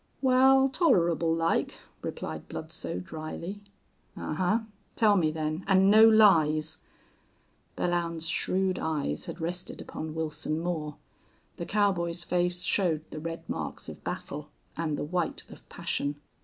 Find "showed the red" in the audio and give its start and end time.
12.63-13.47